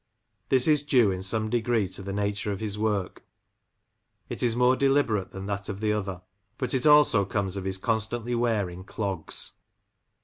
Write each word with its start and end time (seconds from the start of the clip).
This 0.49 0.67
is 0.67 0.81
due 0.81 1.11
in 1.11 1.21
some 1.21 1.51
degree 1.51 1.87
to 1.89 2.01
the 2.01 2.11
nature 2.11 2.51
of 2.51 2.59
his 2.59 2.75
work; 2.75 3.21
it 4.29 4.41
is 4.41 4.55
more 4.55 4.75
deliberate 4.75 5.29
than 5.29 5.45
that 5.45 5.69
of 5.69 5.79
the 5.79 5.93
other; 5.93 6.23
but 6.57 6.73
it 6.73 6.87
also 6.87 7.23
comes 7.23 7.55
of 7.55 7.65
his 7.65 7.77
constantly 7.77 8.33
wearing 8.33 8.83
clogs. 8.83 9.51